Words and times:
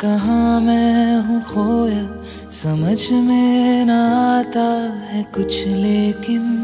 कहा 0.00 0.60
मैं 0.60 1.20
हूँ 1.20 1.42
खोया? 1.42 2.24
समझ 2.50 3.12
में 3.12 3.84
न 3.84 3.90
आता 3.90 4.66
है 5.10 5.22
कुछ, 5.22 5.66
लेकिन 5.66 6.62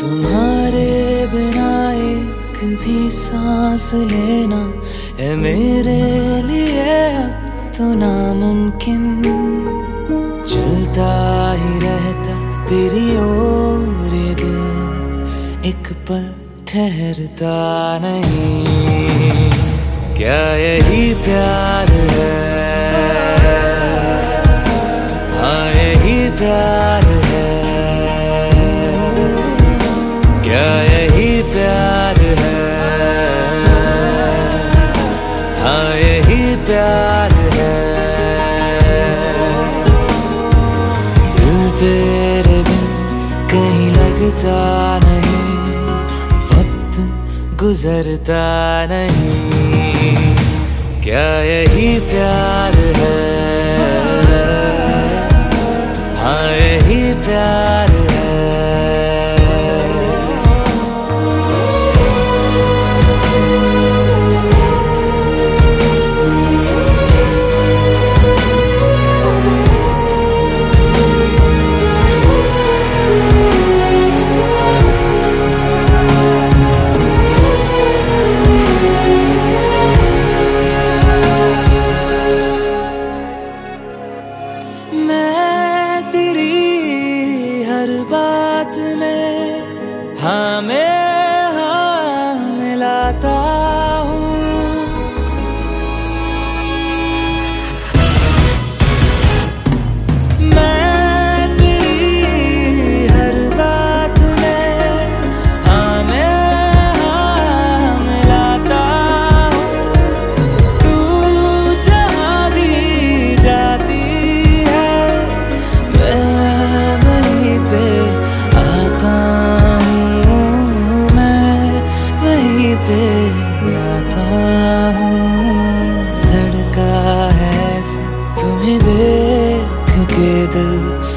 तुम्हारे 0.00 1.26
बिना 1.26 1.92
एक 1.92 2.78
भी 2.84 3.10
सांस 3.10 3.94
लेना 3.94 4.72
है 5.22 5.36
मेरे 5.36 6.02
लिए 6.42 7.10
अब 7.10 7.72
तो 7.78 7.84
नामुमकिन। 7.84 9.22
चलता 10.48 11.10
ही 11.52 11.78
रहता 11.78 12.64
तेरी 12.66 13.16
ओर 13.16 14.08
दिल 14.34 14.58
एक 15.68 15.92
पल 15.92 16.34
ठहरता 16.68 17.98
नहीं। 17.98 19.57
क्या 20.18 20.54
यही 20.56 21.14
प्यार 21.14 21.90
है? 21.90 22.30
हाँ 25.40 25.70
यही 25.72 26.30
प्यार 26.30 27.04
है। 27.04 27.44
क्या 30.42 30.66
यही 30.82 31.42
प्यार 31.52 32.20
है? 32.40 32.56
हाँ 35.62 35.94
यही 35.96 36.56
प्यार 36.66 37.32
है। 37.32 37.76
दिल 41.36 41.70
तेरे 41.80 42.62
बिन 42.62 42.84
कहीं 43.52 43.90
लगता 43.92 44.58
नहीं 44.98 45.07
गुजरता 47.60 48.42
नहीं। 48.90 50.34
क्या 51.02 51.28
यही 51.42 51.88
प्यार 52.00 52.76
है? 52.96 53.07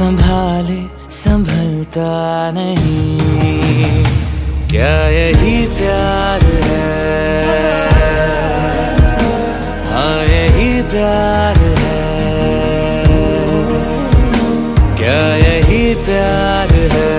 संभाले, 0.00 1.10
संभलता 1.10 2.50
नहीं। 2.50 4.04
क्या 4.70 5.08
यही 5.08 5.66
प्यार 5.66 6.44
है? 6.44 7.90
हाँ 9.90 10.24
यही 10.24 10.82
प्यार 10.82 11.58
है। 11.58 11.98
क्या 14.96 15.20
यही 15.36 15.94
प्यार 15.94 16.72
है? 16.72 17.12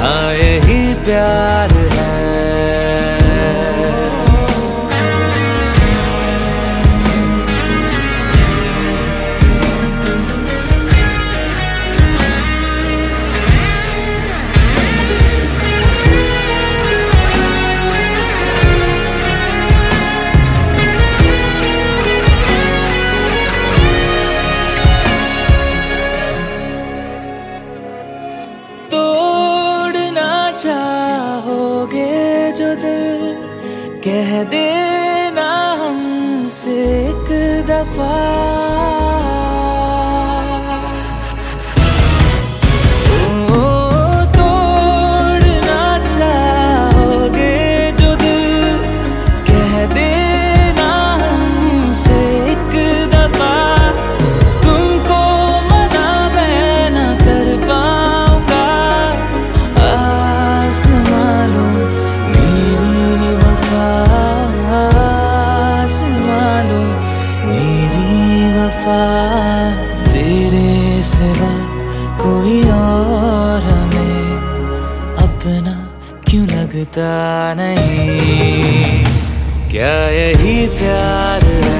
हाँ 0.00 0.34
यही 0.34 0.94
प्यार 0.94 1.75
कह 34.06 34.42
देना 34.44 35.48
हमसे 35.80 36.74
एक 37.08 37.30
दफ़ा। 37.68 39.05
तेरे 68.88 71.02
सिवा 71.02 71.50
कोई 72.22 72.60
और 72.70 73.62
हमें 73.62 75.26
अपना 75.26 75.74
क्यों 76.28 76.46
लगता 76.46 77.10
नहीं? 77.54 79.04
क्या 79.70 79.94
यही 80.08 80.66
प्यार 80.78 81.44
है? 81.44 81.74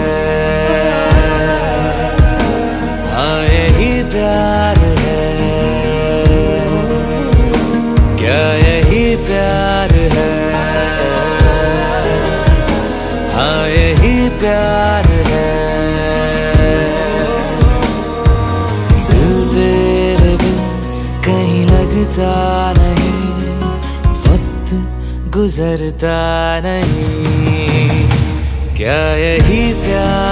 हाँ 3.14 3.42
यही 3.44 4.02
प्यार 4.10 4.75
गुजरता 25.56 26.16
नहीं। 26.64 28.06
क्या 28.76 29.00
यही 29.16 29.62
प्यार 29.74 30.25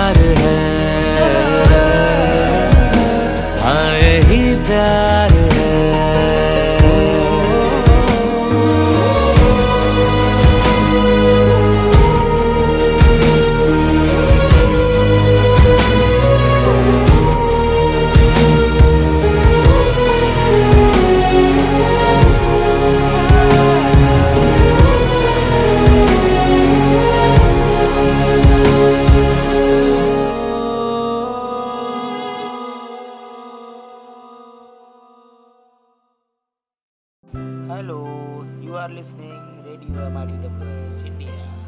Hello, 37.84 38.46
you 38.62 38.76
are 38.78 38.88
listening 38.88 39.62
Radio 39.62 40.08
MIDWS 40.08 41.04
India. 41.04 41.63